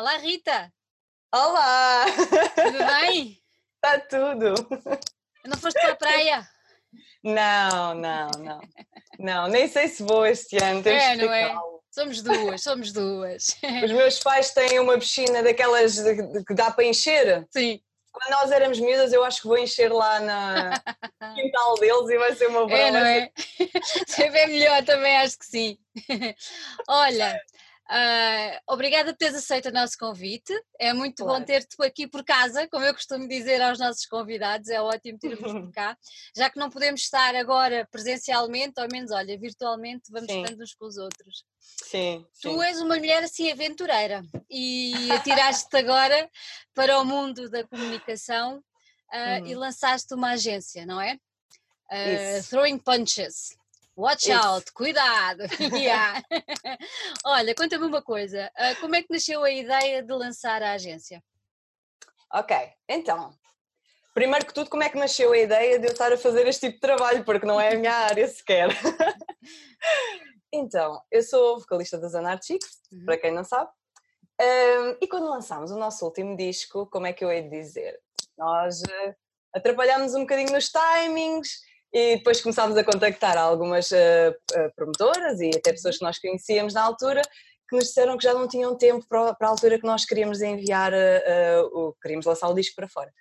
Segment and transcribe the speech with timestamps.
[0.00, 0.72] Olá, Rita!
[1.30, 2.06] Olá!
[2.54, 3.38] Tudo bem?
[3.74, 4.54] Está tudo!
[5.44, 6.48] Não foste para a praia?
[7.22, 8.60] Não, não, não.
[9.18, 10.82] Não, nem sei se vou este ano.
[10.82, 11.54] Temos É, não é?
[11.90, 13.58] Somos duas, somos duas.
[13.84, 15.98] Os meus pais têm uma piscina daquelas
[16.46, 17.46] que dá para encher.
[17.50, 17.78] Sim,
[18.10, 20.70] Quando nós éramos miúdas, eu acho que vou encher lá na
[21.20, 22.78] no quintal deles e vai ser uma boa.
[22.78, 23.30] é, não é?
[24.06, 25.78] Sempre é melhor, também acho que sim.
[26.88, 27.38] Olha,
[27.92, 30.52] ah, obrigada por teres aceito o nosso convite.
[30.78, 31.44] É muito bom Claro.
[31.44, 35.72] ter-te aqui por casa, como eu costumo dizer aos nossos convidados, é ótimo ter-vos por
[35.74, 35.98] cá.
[36.36, 40.40] Já que não podemos estar agora presencialmente, ou ao menos, olha, virtualmente, vamos Sim.
[40.42, 41.44] estando uns com os outros.
[41.58, 42.48] Sim, sim.
[42.54, 46.30] Tu és uma mulher assim aventureira e atiraste-te agora
[46.72, 48.62] para o mundo da comunicação
[49.12, 49.58] ah, e Uhum.
[49.60, 51.18] lançaste uma agência, não é?
[51.92, 52.50] Isso.
[52.50, 53.58] throwing Punches.
[54.00, 54.32] Watch Isso.
[54.32, 55.44] out, cuidado!
[55.76, 56.22] Yeah.
[57.22, 61.22] Olha, conta-me uma coisa, ah, como é que nasceu a ideia de lançar a agência?
[62.32, 62.56] Ok,
[62.88, 63.30] então.
[64.14, 66.62] Primeiro que tudo, como é que nasceu a ideia de eu estar a fazer este
[66.68, 67.24] tipo de trabalho?
[67.26, 68.70] Porque não é a minha área sequer.
[70.50, 73.04] então, eu sou vocalista das Anarchics, Uhum.
[73.04, 73.70] para quem não sabe.
[74.40, 78.00] Ahm, e quando lançámos o nosso último disco, como é que eu hei de dizer?
[78.38, 79.14] Nós eh,
[79.52, 81.60] atrapalhámos um bocadinho nos timings
[81.92, 84.32] e depois começámos a contactar algumas eh,
[84.76, 87.22] promotoras e até pessoas que nós conhecíamos na altura
[87.68, 90.92] que nos disseram que já não tinham tempo para, a altura que nós queríamos enviar,
[90.92, 93.12] eh, o, queríamos lançar o disco para fora.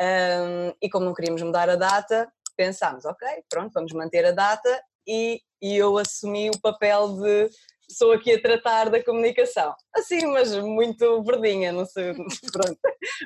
[0.00, 4.82] Ahm, e como não queríamos mudar a data, pensámos, ok, pronto, vamos manter a data
[5.06, 7.50] e, e eu assumi o papel de
[7.86, 9.74] pessoa aqui a tratar da comunicação.
[9.94, 12.14] Assim, mas muito verdinha, não sei,
[12.52, 12.78] pronto,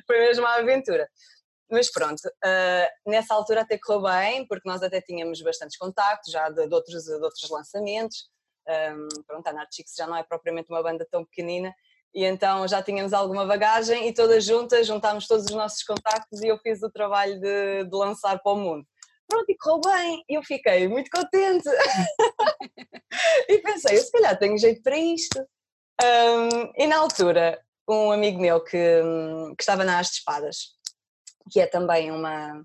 [0.06, 1.08] foi mesmo uma aventura.
[1.70, 6.48] Mas pronto, ah, nessa altura até correu bem, porque nós até tínhamos bastantes contactos já
[6.48, 8.28] de, de outros, de outros lançamentos.
[8.68, 11.74] Ahm, pronto, a Narchix já não é propriamente uma banda tão pequenina,
[12.14, 16.48] e então já tínhamos alguma bagagem e todas juntas juntámos todos os nossos contactos e
[16.48, 18.86] eu fiz o trabalho de, de lançar para o mundo.
[19.26, 21.68] Pronto, e correu bem, e eu fiquei muito contente.
[23.48, 25.38] e pensei, eu se calhar tenho jeito para isto.
[26.00, 29.02] Ahm, e na altura, um amigo meu que,
[29.56, 30.77] que estava na As de Espadas,
[31.48, 32.62] que é também uma,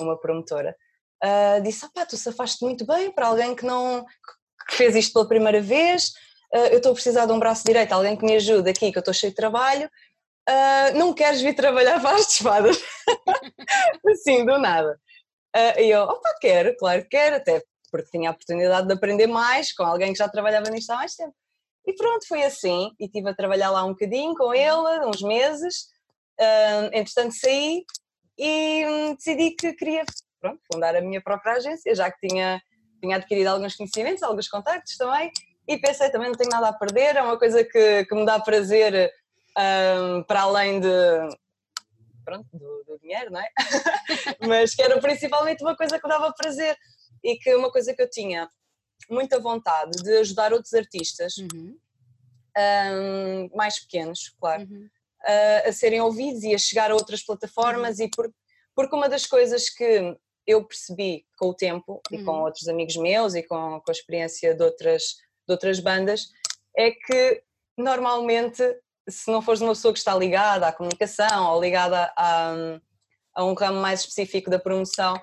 [0.00, 0.76] uma promotora,
[1.22, 4.04] ah, disse: opá, tu safaste muito bem para alguém que não
[4.68, 6.12] que fez isto pela primeira vez,
[6.52, 8.98] ah, eu estou a precisar de um braço direito, alguém que me ajude aqui, que
[8.98, 9.90] eu estou cheio de trabalho,
[10.48, 12.78] ah, não queres vir trabalhar para as espadas?
[14.06, 14.98] assim, do nada.
[15.54, 19.26] Ah, e eu, opa, quero, claro que quero, até porque tinha a oportunidade de aprender
[19.26, 21.34] mais com alguém que já trabalhava nisto há mais tempo.
[21.86, 25.88] E pronto, foi assim, e estive a trabalhar lá um bocadinho com ele, uns meses,
[26.40, 27.84] ah, entretanto saí
[28.38, 30.04] e hum, decidi que queria
[30.40, 32.62] pronto, fundar a minha própria agência, já que tinha,
[33.00, 35.30] tinha adquirido alguns conhecimentos, alguns contactos também,
[35.66, 38.38] e pensei também não tenho nada a perder, é uma coisa que, que me dá
[38.38, 39.12] prazer
[39.58, 40.88] hum, para além de,
[42.24, 43.48] pronto, do, do dinheiro, não é?
[44.46, 46.76] Mas que era principalmente uma coisa que me dava prazer
[47.24, 48.48] e que uma coisa que eu tinha
[49.10, 51.76] muita vontade de ajudar outros artistas, Uhum,
[52.56, 54.88] hum, mais pequenos, claro, uhum,
[55.24, 58.32] a, a serem ouvidos e a chegar a outras plataformas e por,
[58.74, 62.42] porque uma das coisas que eu percebi com o tempo e com Uhum.
[62.42, 65.02] outros amigos meus e com, com a experiência de outras,
[65.46, 66.28] de outras bandas
[66.76, 67.42] é que
[67.76, 68.62] normalmente
[69.08, 72.54] se não fores uma pessoa que está ligada à comunicação ou ligada a,
[73.34, 75.14] a um ramo mais específico da promoção,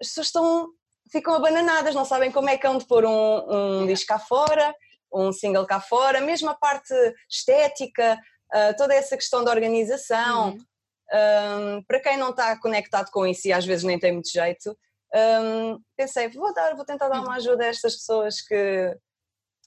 [0.00, 0.68] as pessoas estão,
[1.10, 4.74] ficam abananadas, não sabem como é que hão de pôr um, um disco cá fora,
[5.12, 6.94] um single cá fora, mesmo a parte
[7.30, 8.18] estética,
[8.52, 11.78] ah, toda essa questão da organização, uhum.
[11.78, 14.76] um, para quem não está conectado com isso e às vezes nem tem muito jeito,
[15.14, 18.96] um, pensei, vou, dar, vou tentar dar uma ajuda a estas pessoas que,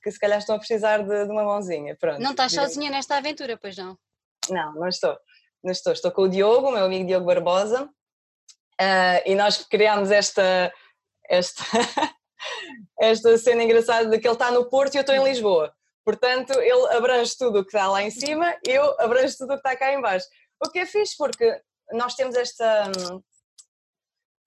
[0.03, 1.95] que se calhar estão a precisar de, de uma mãozinha.
[2.00, 2.73] Pronto, Não estás digamos.
[2.73, 3.97] sozinha nesta aventura, pois não?
[4.50, 5.17] Não, não estou.
[5.63, 5.94] Não estou.
[5.94, 7.90] Estou com o Diogo, o meu amigo Diogo Barbosa,
[8.79, 10.72] ah, e nós criámos esta,
[11.28, 11.63] esta,
[13.00, 15.73] esta cena engraçada de que ele está no Porto e eu estou em Lisboa.
[16.06, 19.68] Portanto, ele abrange tudo o que está lá em cima eu abranjo tudo o que
[19.68, 20.26] está cá em baixo.
[20.64, 23.22] O que é fixe porque nós temos esta, hum,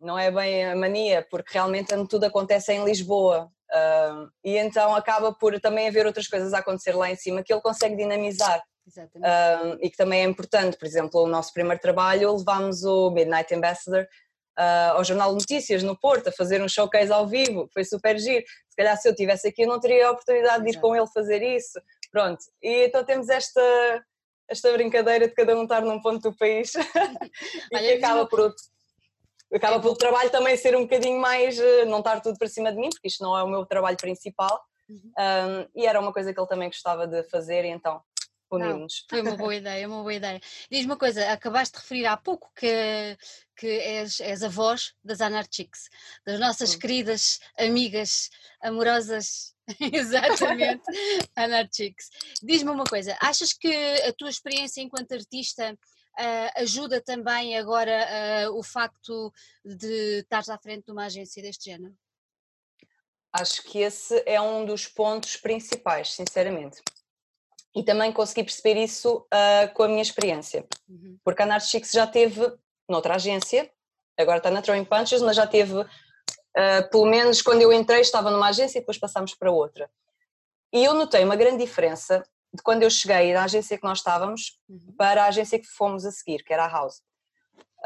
[0.00, 3.50] não é bem a mania, porque realmente tudo acontece em Lisboa.
[3.71, 7.53] ah, e então acaba por também haver outras coisas a acontecer lá em cima que
[7.53, 9.31] ele consegue dinamizar Exatamente.
[9.65, 10.76] um, e que também é importante.
[10.76, 14.06] Por exemplo, o nosso primeiro trabalho levámos o Midnight Ambassador
[14.58, 18.19] uh, ao Jornal de Notícias no Porto a fazer um showcase ao vivo, foi super
[18.19, 18.44] giro.
[18.69, 21.06] Se calhar se eu estivesse aqui eu não teria a oportunidade de ir com ele
[21.08, 21.81] fazer isso.
[22.10, 24.04] Pronto, e então temos esta,
[24.49, 26.72] esta brincadeira de cada um estar num ponto do país
[27.72, 28.62] e Olha, que acaba por outro.
[29.52, 32.78] Acaba pelo trabalho também ser um bocadinho mais, eh, não estar tudo para cima de
[32.78, 34.58] mim, porque isto não é o meu trabalho principal,
[34.88, 35.12] Uhum.
[35.19, 38.02] um, e era uma coisa que ele também gostava de fazer, e então
[39.08, 40.40] Foi uma boa ideia, uma boa ideia.
[40.70, 43.16] Diz uma coisa, acabaste de referir há pouco que,
[43.56, 45.88] que és, és a voz das Anarchics,
[46.25, 46.78] das nossas Sim.
[46.78, 48.28] queridas amigas
[48.60, 50.82] amorosas, exatamente,
[51.34, 52.10] Anarchics.
[52.43, 58.58] Diz-me uma coisa, achas que a tua experiência enquanto artista uh, ajuda também agora uh,
[58.58, 59.32] o facto
[59.64, 61.94] de estares à frente de uma agência deste género?
[63.32, 66.82] Acho que esse é um dos pontos principais, sinceramente.
[67.75, 70.67] E também consegui perceber isso uh, com a minha experiência.
[70.89, 71.19] Uhum.
[71.25, 72.53] Porque a Narchix já teve
[72.89, 73.71] noutra agência,
[74.19, 75.87] agora está na Throwing Punches, mas já teve, uh,
[76.91, 79.91] pelo menos quando eu entrei, estava numa agência e depois passámos para outra.
[80.73, 82.23] E eu notei uma grande diferença
[82.53, 84.95] de quando eu cheguei da agência que nós estávamos uhum.
[84.97, 87.03] para a agência que fomos a seguir, que era a House.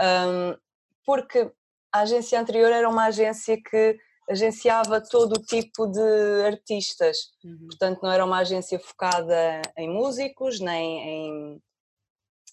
[0.00, 0.56] Um,
[1.05, 1.50] porque
[1.93, 7.67] a agência anterior era uma agência que agenciava todo o tipo de artistas, uhum.
[7.69, 11.62] portanto não era uma agência focada em músicos, nem em,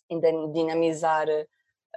[0.10, 1.28] em dinamizar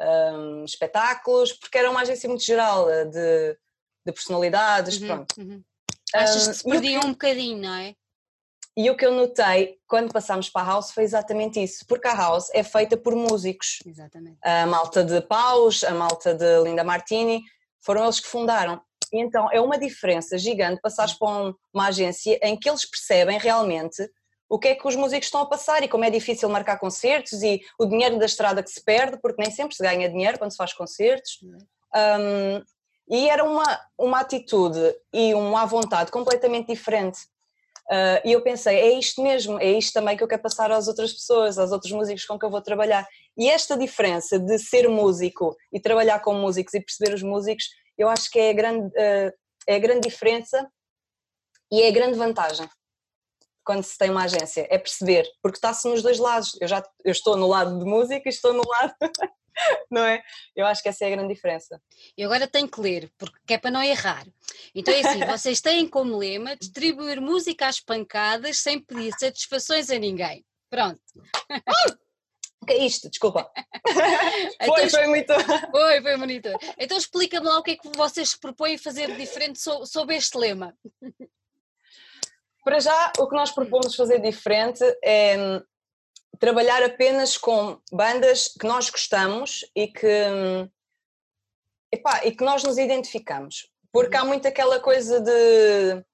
[0.01, 3.59] um, espetáculos, porque era uma agência muito geral eh, de,
[4.05, 5.07] de personalidades, uhum.
[5.07, 5.35] pronto.
[5.39, 5.63] Uhum.
[6.15, 7.95] Achas que se perdia um bocadinho, não é?
[8.77, 12.15] E o que eu notei quando passámos para a House foi exatamente isso, porque a
[12.15, 13.79] House é feita por músicos.
[13.87, 14.39] Exatamente.
[14.43, 17.43] A malta de Paus, a malta de Linda Martini,
[17.81, 18.83] foram eles que fundaram.
[19.13, 24.09] E então é uma diferença gigante passares para uma agência em que eles percebem realmente
[24.49, 27.43] o que é que os músicos estão a passar e como é difícil marcar concertos
[27.43, 30.53] e o dinheiro da estrada que se perde, porque nem sempre se ganha dinheiro quando
[30.53, 31.41] se faz concertos.
[31.95, 32.63] Um,
[33.09, 37.19] e era uma, uma atitude e uma vontade completamente diferente.
[37.89, 40.89] Uh, e eu pensei, é isto mesmo, é isto também que eu quero passar às
[40.89, 43.07] outras pessoas, aos outros músicos com que eu vou trabalhar.
[43.37, 48.09] E esta diferença de ser músico e trabalhar com músicos e perceber os músicos eu
[48.09, 49.33] acho que é a grande, uh,
[49.67, 50.71] é a grande diferença
[51.71, 52.69] e é a grande vantagem
[53.67, 56.57] quando se tem uma agência, é perceber, porque está-se nos dois lados.
[56.61, 58.95] Eu já eu estou no lado de música e estou no lado,
[59.91, 60.23] não é?
[60.55, 61.83] Eu acho que essa é a grande diferença.
[62.17, 64.25] E agora tenho que ler, porque é para não errar.
[64.73, 69.99] Então é assim, vocês têm como lema distribuir música às pancadas sem pedir satisfações a
[69.99, 70.47] ninguém.
[70.71, 71.01] Pronto.
[72.67, 73.09] Que é isto?
[73.09, 73.51] Desculpa.
[74.61, 75.33] Então foi, foi muito.
[75.71, 76.49] Foi, foi bonito.
[76.79, 80.77] Então explica-me lá o que é que vocês se propõem fazer diferente sob este lema.
[82.65, 85.63] Para já, o que nós propomos fazer diferente é hum,
[86.39, 90.69] trabalhar apenas com bandas que nós gostamos e que, hum,
[91.93, 93.71] epá, e que nós nos identificamos.
[93.93, 94.29] Porque há uhum.
[94.29, 96.05] muito aquela coisa de,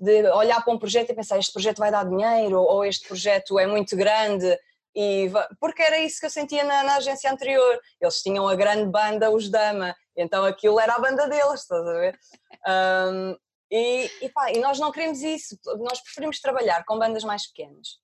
[0.00, 3.58] de olhar para um projeto e pensar este projeto vai dar dinheiro ou este projeto
[3.58, 4.58] é muito grande
[4.94, 5.30] e,
[5.60, 7.80] porque era isso que eu sentia na, na, agência anterior.
[8.00, 11.92] Eles tinham a grande banda, os Dama, então aquilo era a banda deles, estás a
[11.92, 12.18] ver?
[12.66, 13.36] Um,
[13.70, 17.98] e, e, pá, e nós não queremos isso, nós preferimos trabalhar com bandas mais pequenas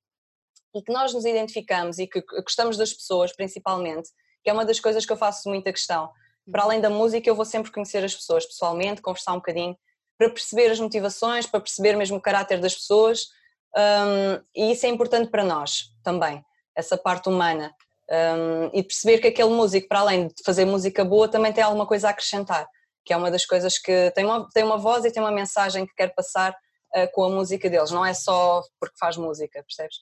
[0.75, 4.11] e que nós nos identificamos e que gostamos das pessoas principalmente,
[4.43, 6.11] que é uma das coisas que eu faço muita questão.
[6.51, 9.77] Para além da música, eu vou sempre conhecer as pessoas pessoalmente, conversar um bocadinho,
[10.19, 13.29] para perceber as motivações, para perceber mesmo o caráter das pessoas,
[13.77, 16.45] um, e isso é importante para nós também
[16.75, 17.75] essa parte humana.
[18.11, 21.87] Um, e perceber que aquele músico, para além de fazer música boa, também tem alguma
[21.87, 22.67] coisa a acrescentar,
[23.05, 25.87] que é uma das coisas que tem uma, tem uma voz e tem uma mensagem
[25.87, 29.97] que quer passar uh, com a música deles, não é só porque faz música, percebes?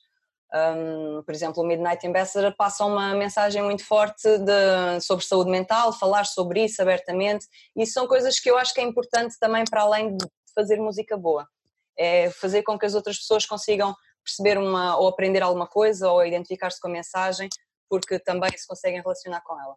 [0.55, 5.93] Um, por exemplo, o Midnight Ambassador passa uma mensagem muito forte de, sobre saúde mental,
[5.95, 9.83] falar sobre isso abertamente, e são coisas que eu acho que é importante também para
[9.83, 11.49] além de fazer música boa,
[11.97, 16.25] é fazer com que as outras pessoas consigam perceber uma, ou aprender alguma coisa ou
[16.25, 17.49] identificar-se com a mensagem,
[17.89, 19.77] porque também se conseguem relacionar com ela.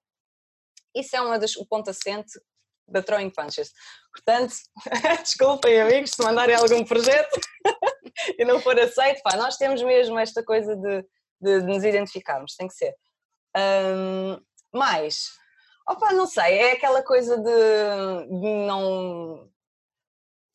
[0.96, 2.40] Isso é uma das, o ponto assente
[2.88, 3.72] da Throwing Punches.
[4.14, 4.56] Portanto,
[5.24, 7.40] desculpem amigos se mandarem algum projeto
[8.38, 11.02] e não for aceito, pá, nós temos mesmo esta coisa de,
[11.42, 12.96] de, de nos identificarmos, tem que ser.
[13.58, 14.40] Um,
[14.74, 15.30] mas,
[15.88, 19.50] opa, não sei, é aquela coisa de, de não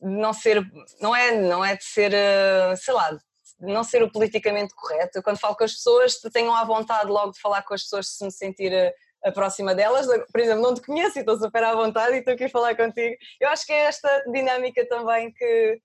[0.01, 0.63] não ser,
[1.01, 3.19] não é, não é de ser, eh, sei lá,
[3.61, 5.19] não ser o politicamente correto.
[5.19, 8.09] Eu, quando falo com as pessoas, tenham à vontade logo de falar com as pessoas
[8.09, 10.07] se me sentir a, a próxima delas.
[10.07, 12.77] Por exemplo, não te conheço e estou super à vontade e estou aqui a falar
[12.77, 13.17] contigo.
[13.41, 15.81] Eu acho que é esta dinâmica também que,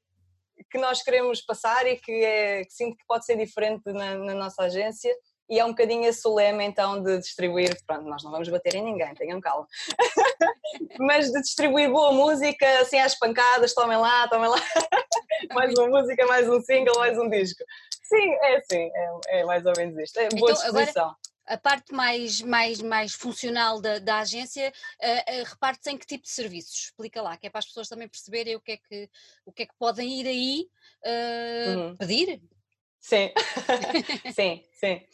[0.72, 4.34] que nós queremos passar e que, é, que sinto que pode ser diferente na, na
[4.34, 5.14] nossa agência
[5.50, 8.76] e é um bocadinho esse o lema então de distribuir, pronto, nós não vamos bater
[8.76, 9.68] em ninguém, tenham calma,
[11.00, 14.58] mas de distribuir boa música, assim às pancadas, tomem lá, tomem lá,
[15.54, 17.64] mais uma música, mais um single, mais um disco.
[18.04, 21.04] Sim, é assim, é, é mais ou menos isto, é boa então, disposição.
[21.04, 26.06] Agora a parte mais, mais, mais funcional da, da agência uh, uh, reparte-se em que
[26.06, 26.86] tipo de serviços?
[26.86, 29.10] Explica lá, que é para as pessoas também perceberem o que é que,
[29.46, 30.68] o que, é que podem ir aí
[31.06, 31.98] uh, uhum.
[31.98, 32.42] pedir.
[33.00, 33.32] Sim,
[34.34, 35.06] sim, sim.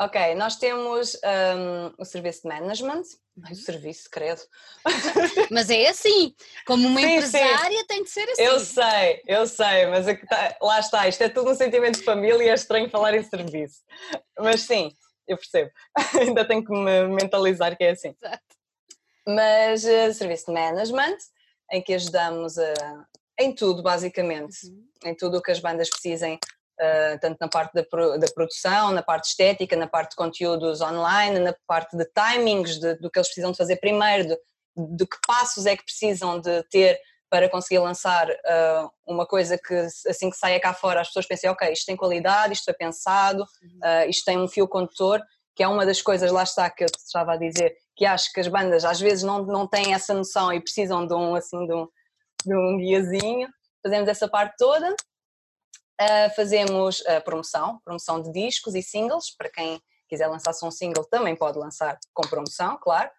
[0.00, 3.02] Ok, nós temos um, o serviço de management,
[3.42, 3.62] Ai, o uhum.
[3.62, 4.40] serviço, credo.
[5.50, 6.32] Mas é assim,
[6.64, 7.86] como uma sim, empresária sim.
[7.86, 8.42] tem de ser assim.
[8.42, 12.04] Eu sei, eu sei, mas é tá, lá está, isto é tudo um sentimento de
[12.04, 13.82] família e é estranho falar em serviço.
[14.38, 14.92] Mas sim,
[15.26, 15.70] eu percebo.
[16.20, 18.14] Ainda tenho que me mentalizar que é assim.
[18.22, 18.44] Exato.
[19.26, 21.18] Mas uh, serviço de management,
[21.72, 22.72] em que ajudamos a,
[23.38, 24.86] em tudo, basicamente, uhum.
[25.06, 26.38] em tudo o que as bandas precisem
[26.80, 31.40] Uh, tanto na parte da, da, produção, na parte estética, na parte de conteúdos online,
[31.40, 34.36] na parte de timings, de, do que eles precisam de fazer primeiro, de,
[34.96, 36.96] de, que passos é que precisam de ter
[37.28, 39.74] para conseguir lançar uh, uma coisa que
[40.08, 43.42] assim que saia cá fora as pessoas pensem, ok, isto tem qualidade, isto foi pensado,
[43.42, 45.20] uh, isto tem um fio condutor,
[45.54, 48.40] que é uma das coisas, lá está, que eu estava a dizer, que acho que
[48.40, 51.74] as bandas às vezes não, não têm essa noção e precisam de um, assim, de
[51.74, 51.88] um,
[52.46, 53.48] de um guiazinho,
[53.82, 54.94] fazemos essa parte toda
[56.00, 61.04] Uh, fazemos uh, promoção, promoção de discos e singles, para quem quiser lançar-se um single
[61.04, 63.10] também pode lançar com promoção, claro.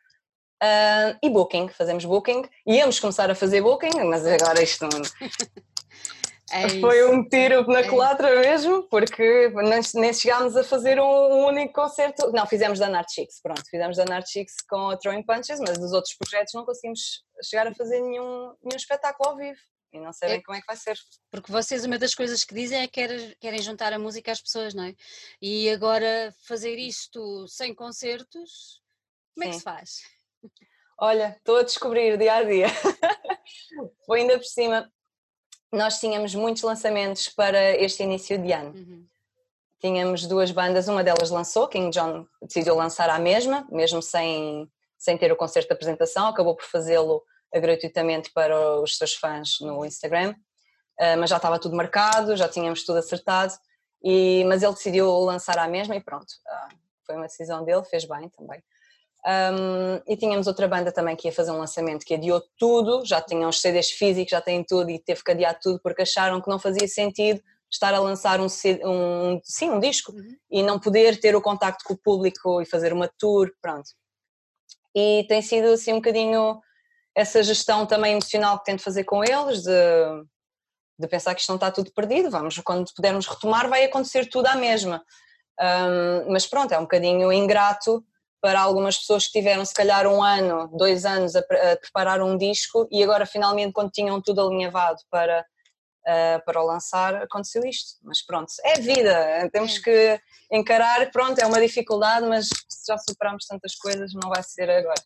[0.64, 2.44] Uh, e booking, fazemos booking.
[2.66, 5.02] Íamos começar a fazer booking, mas agora isto não...
[6.52, 9.54] é foi um tiro na é culatra mesmo, porque
[9.94, 12.32] nem chegámos a fazer um único concerto.
[12.32, 16.16] Não, fizemos da Narchix, pronto, fizemos da Narchix com a Throwing Punches, mas dos outros
[16.16, 19.60] projetos não conseguimos chegar a fazer nenhum, nenhum espetáculo ao vivo
[19.92, 20.98] e não sei é, como é que vai ser.
[21.32, 24.42] Porque vocês, uma das coisas que dizem é que querem, querem juntar a música às
[24.42, 24.96] pessoas, não é?
[25.42, 28.82] E agora fazer isto sem concertos,
[29.36, 29.50] como Sim.
[29.50, 30.02] é que se faz?
[31.00, 32.68] Olha, estou a descobrir dia a dia.
[34.06, 34.92] Foi ainda por cima.
[35.72, 38.76] Nós tínhamos muitos lançamentos para este início de ano.
[38.76, 39.06] Uhum.
[39.80, 45.18] Tínhamos duas bandas, uma delas lançou, King John decidiu lançar a mesma, mesmo sem, sem
[45.18, 50.32] ter o concerto de apresentação, acabou por fazê-lo gratuitamente para os seus fãs no Instagram,
[51.00, 53.54] uh, mas já estava tudo marcado, já tínhamos tudo acertado,
[54.04, 56.76] e, mas ele decidiu lançar a mesma e pronto, uh,
[57.06, 58.62] foi uma decisão dele, fez bem também.
[59.26, 63.22] Um, e tínhamos outra banda também que ia fazer um lançamento que adiou tudo, já
[63.22, 66.50] tinham os CDs físicos, já têm tudo e teve que adiar tudo porque acharam que
[66.50, 68.48] não fazia sentido estar a lançar um,
[68.86, 70.36] um sim, um disco uhum.
[70.50, 73.90] e não poder ter o contacto com o público e fazer uma tour, pronto.
[74.96, 76.60] E tem sido assim um bocadinho
[77.16, 79.72] essa gestão também emocional que tento fazer com eles, de,
[81.00, 84.48] de pensar que isto não está tudo perdido, vamos, quando pudermos retomar vai acontecer tudo
[84.48, 85.04] à mesma.
[85.60, 88.04] Um, mas pronto, é um bocadinho ingrato
[88.42, 92.38] para algumas pessoas que tiveram se calhar um ano, dois anos a, a preparar um
[92.38, 95.46] disco e agora finalmente quando tinham tudo alinhavado para,
[96.08, 97.98] uh, para o lançar aconteceu isto.
[98.04, 100.20] Mas pronto, é vida, temos que
[100.52, 102.48] encarar, pronto, é uma dificuldade, mas
[102.88, 105.02] já superamos tantas coisas, não vai ser agora.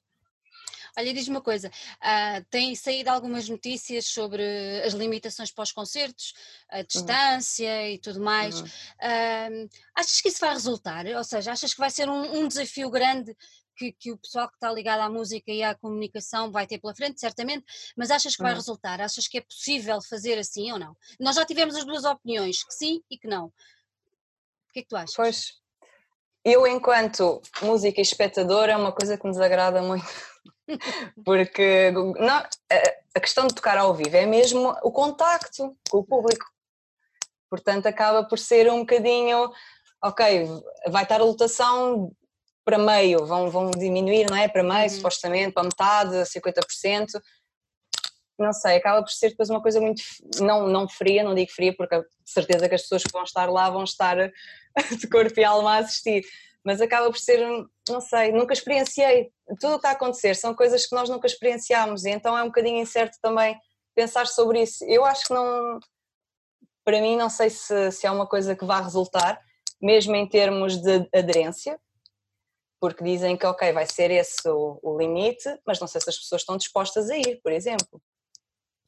[0.97, 4.43] Olha, diz uma coisa, uh, tem saído algumas notícias sobre
[4.85, 6.33] as limitações para os concertos,
[6.69, 6.83] a uhum.
[6.83, 7.87] distância uhum.
[7.87, 8.61] e tudo mais.
[8.61, 8.67] Uhum.
[8.67, 11.05] Uh, achas que isso vai resultar?
[11.07, 13.35] Ou seja, achas que vai ser um, um desafio grande
[13.75, 16.95] que, que, o pessoal que está ligado à música e à comunicação vai ter pela
[16.95, 17.65] frente, certamente,
[17.97, 18.57] mas achas que vai uhum.
[18.57, 19.01] resultar?
[19.01, 20.95] Achas que é possível fazer assim ou não?
[21.19, 23.47] Nós já tivemos as duas opiniões, que sim e que não.
[23.47, 25.15] O que é que tu achas?
[25.15, 25.53] Pois,
[26.45, 30.32] eu enquanto música e espectador é uma coisa que me desagrada muito
[31.25, 32.43] porque não,
[33.15, 36.45] a questão de tocar ao vivo é mesmo o contacto com o público.
[37.49, 39.51] Portanto, acaba por ser um bocadinho,
[40.03, 40.47] ok,
[40.87, 42.11] vai estar a lotação
[42.65, 44.47] para meio, vão, vão diminuir, não é?
[44.47, 44.89] Para meio, uhum.
[44.89, 47.21] supostamente, para metade, 50%.
[48.39, 50.01] Não sei, acaba por ser depois uma coisa muito,
[50.39, 53.49] não, não fria, não digo fria, porque a certeza que as pessoas que vão estar
[53.49, 54.17] lá vão estar
[54.99, 56.23] de corpo e alma a assistir,
[56.63, 57.39] mas acaba por ser,
[57.89, 59.31] não sei, nunca experienciei.
[59.59, 62.43] Tudo o que está a acontecer são coisas que nós nunca experienciámos e então é
[62.43, 63.59] um bocadinho incerto também
[63.93, 64.83] pensar sobre isso.
[64.85, 65.79] Eu acho que não,
[66.85, 69.39] para mim, não sei se, se é uma coisa que vai resultar,
[69.81, 71.79] mesmo em termos de aderência,
[72.79, 76.17] porque dizem que, ok, vai ser esse o, o limite, mas não sei se as
[76.17, 78.01] pessoas estão dispostas a ir, por exemplo.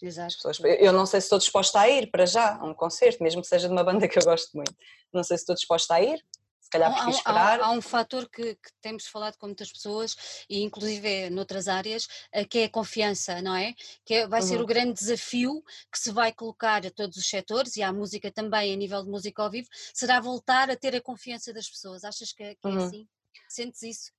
[0.01, 0.35] Exato.
[0.35, 3.41] Pessoas, eu não sei se estou disposta a ir para já a um concerto, mesmo
[3.41, 4.75] que seja de uma banda que eu gosto muito.
[5.13, 6.21] Não sei se estou disposta a ir,
[6.65, 7.61] se calhar há, esperar.
[7.61, 10.15] Há, há, um fator que, que, temos falado com muitas pessoas,
[10.49, 13.75] e inclusive noutras áreas, eh, que é a confiança, não é?
[14.03, 14.47] Que é, vai uhum.
[14.47, 18.31] ser o grande desafio que se vai colocar a todos os setores e à música
[18.31, 22.03] também, a nível de música ao vivo, será voltar a ter a confiança das pessoas.
[22.03, 22.81] Achas que, que é uhum.
[22.81, 23.07] é assim?
[23.47, 24.11] Sentes isso?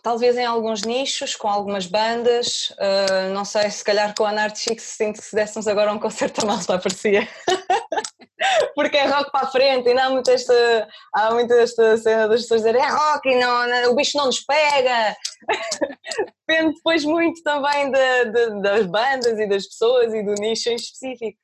[0.00, 4.82] Talvez em alguns nichos, com algumas bandas, uh, não sei, se calhar com a Anarchix,
[4.82, 7.26] sinto que se dessemos agora um concerto a malta aparecia.
[8.74, 12.28] Porque é rock para a frente e não há muito esta, há muito esta cena
[12.28, 15.16] das pessoas dizerem é rock e não, não, o bicho não nos pega.
[16.46, 20.76] Depende depois muito também de, de, das bandas e das pessoas e do nicho em
[20.76, 21.38] específico.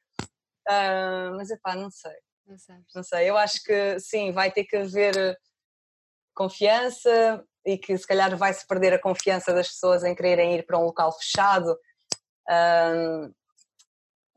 [0.69, 2.13] Uh, mas é pá, não sei.
[2.47, 2.87] Não sabes.
[2.95, 5.39] Não sei, eu acho que sim, vai ter que haver
[6.35, 10.79] confiança e que se calhar vai-se perder a confiança das pessoas em quererem ir para
[10.79, 11.77] um local fechado,
[12.51, 13.33] um,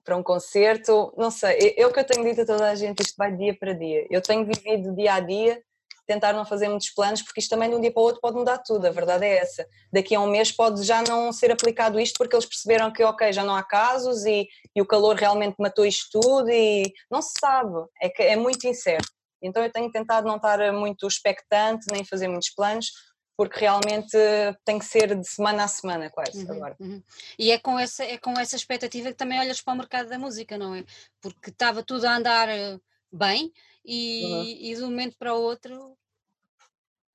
[0.04, 1.14] para um concerto.
[1.18, 3.74] Não sei, eu que eu tenho dito a toda a gente, isto vai dia para
[3.74, 4.06] dia.
[4.10, 5.62] Eu tenho vivido dia a dia
[6.06, 8.36] tentar não fazer muitos planos, porque isto também de um dia para o outro pode
[8.36, 9.66] mudar tudo, a verdade é essa.
[9.92, 13.32] Daqui a um mês pode já não ser aplicado isto porque eles perceberam que, ok,
[13.32, 17.34] já não há casos e, e o calor realmente matou isto tudo e não se
[17.40, 19.08] sabe, é, que é muito incerto.
[19.42, 22.92] Então eu tenho tentado não estar muito expectante, nem fazer muitos planos,
[23.36, 24.18] porque realmente
[24.64, 26.76] tem que ser de semana a semana quase uhum, agora.
[26.80, 27.02] Uhum.
[27.38, 30.20] E é com, essa, é com essa expectativa que também olhas para o mercado da
[30.20, 30.84] música, não é?
[31.20, 32.80] Porque estava tudo a andar eh,
[33.12, 33.52] bem
[33.84, 34.44] e, uhum.
[34.44, 35.98] e de um momento para o outro.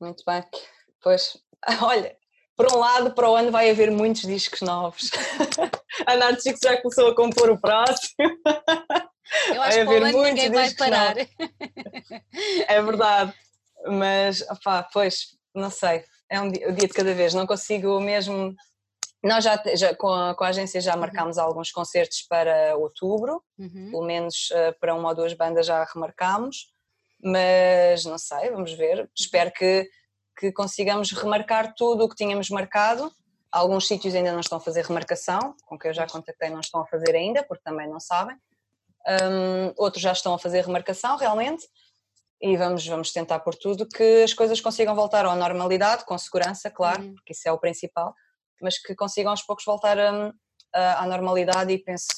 [0.01, 0.45] Muito bem.
[1.01, 1.37] Pois,
[1.83, 2.17] olha,
[2.57, 5.11] por um lado, para o ano vai haver muitos discos novos.
[6.05, 8.17] a Narciso já começou a compor o próximo.
[9.55, 11.17] Eu acho vai que para o ano ninguém vai parar.
[12.67, 13.35] É verdade.
[13.87, 16.05] Mas, opá, pois, não sei.
[16.31, 17.35] É um dia, um dia de cada vez.
[17.35, 18.55] Não consigo mesmo
[19.23, 21.01] nós já, já com, a, com, a, agência já uhum.
[21.01, 21.43] marcámos uhum.
[21.43, 23.91] alguns concertos para outubro, uhum.
[23.91, 26.73] pelo menos uh, para uma ou duas bandas já remarcámos,
[27.23, 29.11] mas não sei, vamos ver.
[29.17, 29.89] Espero que,
[30.39, 33.13] que consigamos remarcar tudo o que tínhamos marcado.
[33.51, 36.83] Alguns sítios ainda não estão a fazer remarcação, com quem eu já contactei não estão
[36.83, 38.37] a fazer ainda, porque também não sabem.
[39.09, 41.67] Um, outros já estão a fazer remarcação realmente
[42.41, 46.71] e vamos, vamos tentar por tudo que as coisas consigam voltar à normalidade, com segurança,
[46.71, 47.15] claro, uhum.
[47.15, 48.15] porque isso é o principal
[48.61, 50.33] mas que consigam aos poucos voltar a,
[50.75, 52.09] a, à normalidade e penso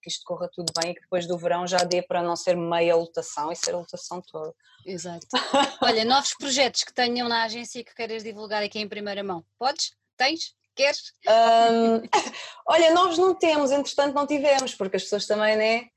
[0.00, 2.56] que isto corra tudo bem e que depois do verão já dê para não ser
[2.56, 4.52] meia lotação e ser a lotação toda.
[4.84, 5.26] Exato.
[5.80, 9.44] Olha, novos projetos que tenham na agência e que queiras divulgar aqui em primeira mão.
[9.58, 9.92] Podes?
[10.16, 10.54] Tens?
[10.74, 11.12] Queres?
[11.28, 12.00] Um,
[12.66, 15.90] olha, novos não temos, entretanto não tivemos, porque as pessoas também, né?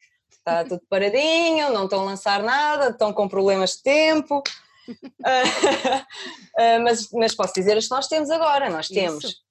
[0.47, 4.43] Está tudo paradinho, não estão a lançar nada, estão com problemas de tempo.
[4.87, 4.93] Uh,
[6.83, 8.69] mas, mas posso dizer as que nós temos agora.
[8.69, 9.45] Nós temos Isso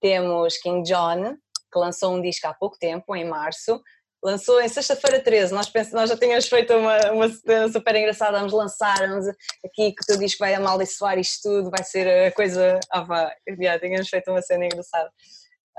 [0.00, 1.36] temos King John,
[1.72, 3.80] que lançou um disco há pouco tempo, em março.
[4.22, 7.28] Lançou em sexta-feira 13, nós, pensamos, nós já tínhamos feito uma, uma
[7.70, 9.28] super engraçada, vamos lançar, vamos
[9.64, 12.80] aqui que o teu disco vai amaldiçoar isto tudo, vai ser a coisa.
[12.90, 15.10] Ah, vá, já tínhamos feito uma cena engraçada.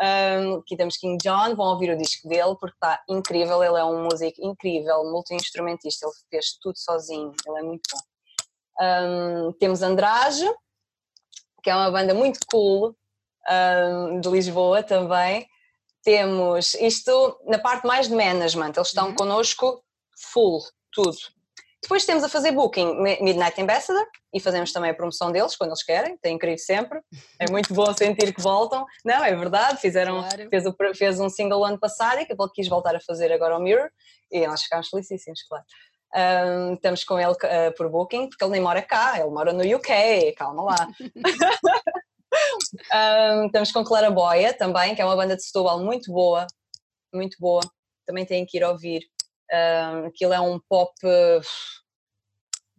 [0.02, 3.84] Um, aqui temos King John, vão ouvir o disco dele porque está incrível, ele é
[3.84, 8.00] um músico incrível, multi-instrumentista, ele fez tudo sozinho, ele é muito bom.
[8.82, 10.46] Um, temos Andrade,
[11.62, 12.96] que é uma banda muito cool,
[13.50, 15.46] um, de Lisboa também.
[16.02, 19.16] Temos isto na parte mais de management, eles estão uhum.
[19.16, 19.84] connosco
[20.32, 20.62] full,
[20.94, 21.18] tudo.
[21.82, 25.84] Depois temos a fazer booking Midnight Ambassador e fazemos também a promoção deles quando eles
[25.84, 27.00] querem, tem incrível sempre.
[27.39, 28.86] É muito bom sentir que voltam.
[29.06, 30.50] Não, é verdade, fizeram, claro.
[30.50, 33.58] fez, o, fez um single ano passado e que ele quis voltar a fazer agora
[33.58, 33.89] o Mirror
[34.30, 35.63] e nós ficámos felicíssimos, claro.
[36.15, 39.63] Um, estamos com ele uh, por booking porque ele nem mora cá, ele mora no
[39.76, 40.88] UK, calma lá.
[43.38, 46.48] um, estamos com Clara Boia também, que é uma banda de Setúbal muito boa,
[47.13, 47.62] muito boa.
[48.06, 49.04] Também têm que ir ouvir.
[49.52, 50.94] Um, aquilo é um pop,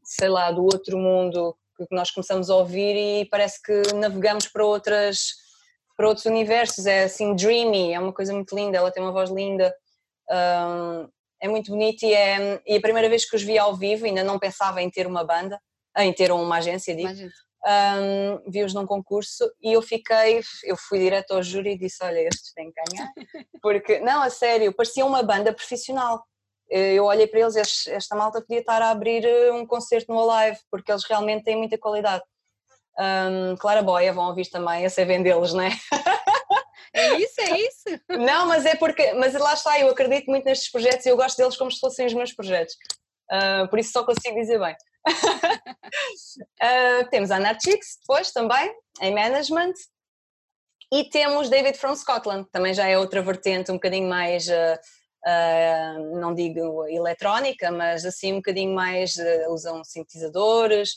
[0.04, 4.64] sei lá, do outro mundo que nós começamos a ouvir e parece que navegamos para
[4.64, 5.40] outras
[5.96, 9.28] para outros universos, é assim dreamy, é uma coisa muito linda, ela tem uma voz
[9.28, 9.70] linda,
[10.30, 11.06] um,
[11.42, 14.24] é muito bonita e, é, e a primeira vez que os vi ao vivo ainda
[14.24, 15.60] não pensava em ter uma banda,
[15.98, 17.10] em ter uma agência, digo,
[17.66, 22.20] um, vi-os num concurso e eu fiquei, eu fui direto ao júri e disse, olha,
[22.20, 23.12] estes têm que ganhar,
[23.60, 26.24] porque, não, a sério, parecia uma banda profissional,
[26.70, 30.58] eu olhei para eles, esta malta podia estar a abrir eh, um concerto no Alive,
[30.70, 32.22] porque eles realmente têm muita qualidade.
[32.98, 35.70] Um, Clara Boia, vão ouvir também, a ser vendê-los, não é?
[36.92, 38.02] É isso, é isso.
[38.18, 41.36] Não, mas é porque, mas lá está, eu acredito muito nestes projetos e eu gosto
[41.36, 42.74] deles como se fossem os meus projetos.
[43.30, 44.74] Uh, por isso só consigo dizer bem
[46.62, 49.74] uh, temos a Anarchix depois também, em management.
[50.92, 54.76] E temos David from Scotland, também já é outra vertente um bocadinho mais, uh,
[56.20, 59.16] não digo eletrónica, mas assim um bocadinho mais,
[59.48, 60.94] usam sintetizadores,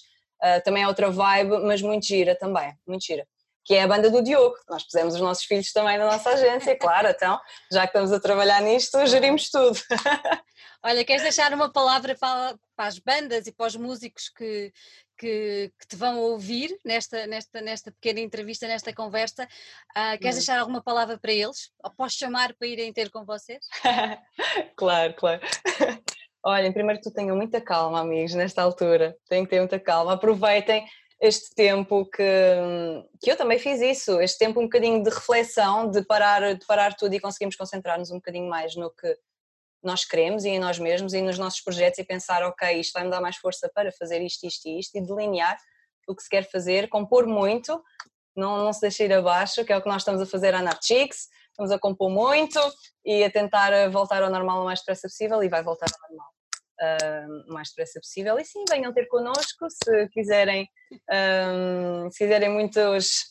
[0.63, 3.25] também é outra vibe, mas muito gira também, muito gira
[3.65, 4.55] que é a banda do Diogo.
[4.69, 7.39] Nós pusemos os nossos filhos também na nossa agência, claro, então,
[7.71, 9.79] já que estamos a trabalhar nisto, gerimos tudo.
[10.83, 14.71] Olha, queres deixar uma palavra para, para as bandas e para os músicos que,
[15.23, 19.47] que, que, te vão ouvir nesta, nesta, nesta pequena entrevista, nesta conversa?
[19.91, 20.39] Uh, queres hum.
[20.39, 21.71] deixar alguma palavra para eles?
[21.81, 23.65] Ou posso chamar para irem ter com vocês?
[24.75, 25.41] claro, claro.
[26.45, 29.15] Olhem, primeiro que tu tenham muita calma, amigos, nesta altura.
[29.29, 30.13] Têm que ter muita calma.
[30.13, 30.85] Aproveitem
[31.21, 32.23] este tempo que,
[33.21, 36.95] que eu também fiz isso, este tempo um bocadinho de reflexão, de parar, de parar
[36.95, 39.17] tudo e conseguimos concentrar-nos um bocadinho mais no que,
[39.83, 43.03] nós queremos e em nós mesmos e nos nossos projetos e pensar, ok, isto vai
[43.03, 45.57] me dar mais força para fazer isto, isto e isto e delinear
[46.07, 47.81] o que se quer fazer, compor muito,
[48.35, 50.61] não, não se deixar ir abaixo, que é o que nós estamos a fazer à
[50.61, 52.59] Narchix, estamos a compor muito
[53.05, 56.33] e a tentar voltar ao normal o mais depressa possível e vai voltar ao normal
[56.81, 58.39] uh, o mais depressa possível.
[58.39, 60.67] E sim, venham ter connosco se quiserem,
[61.11, 63.25] um, se quiserem muitos,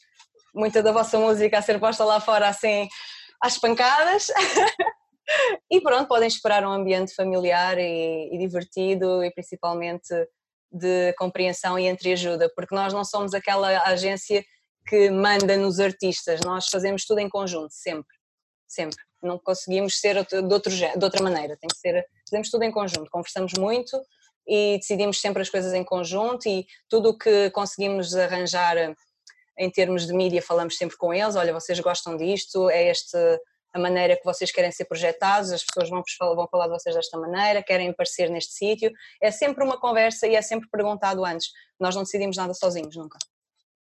[0.55, 2.89] muita da vossa música a ser posta lá fora assim
[3.43, 4.27] às pancadas.
[5.71, 10.15] e pronto, podem esperar um ambiente familiar e, e divertido e principalmente
[10.71, 14.45] de compreensão e entreajuda, porque nós não somos aquela agência
[14.87, 18.17] que manda nos artistas, nós fazemos tudo em conjunto, sempre,
[18.67, 18.97] sempre.
[19.23, 23.11] Não conseguimos ser de, outro, de outra maneira, tem que ser, fazemos tudo em conjunto,
[23.11, 24.01] conversamos muito
[24.47, 28.77] e decidimos sempre as coisas em conjunto e tudo o que conseguimos arranjar
[29.57, 33.17] em termos de mídia falamos sempre com eles, olha, vocês gostam disto, é este
[33.73, 36.03] a maneira que vocês querem ser projetados, as pessoas vão,
[36.35, 40.35] vão falar de vocês desta maneira, querem aparecer neste sítio, é sempre uma conversa e
[40.35, 41.49] é sempre perguntado antes,
[41.81, 43.19] nós não decidimos nada sozinhos, nunca.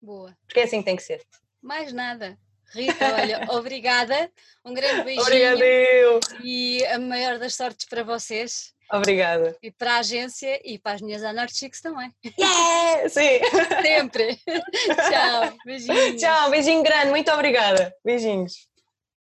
[0.02, 0.36] Boa.
[0.48, 1.22] Porque é assim que tem que ser.
[1.62, 2.38] Mais nada.
[2.74, 4.32] Rita, olha, obrigada,
[4.64, 5.26] um grande beijinho.
[5.26, 5.66] Obrigada
[6.44, 8.74] E a maior das sortes para vocês.
[8.92, 9.56] Obrigada.
[9.62, 12.14] E para a agência e para as minhas Anarchics também.
[12.38, 13.10] Yeah!
[13.10, 13.40] Sim!
[13.82, 14.38] Sempre!
[15.10, 16.18] Tchau, beijinho.
[16.18, 17.94] Tchau, beijinho grande, muito obrigada.
[18.04, 18.71] Beijinhos.